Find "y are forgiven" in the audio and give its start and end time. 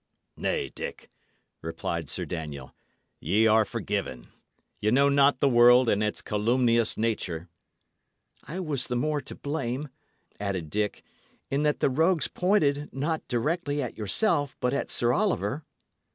3.19-4.29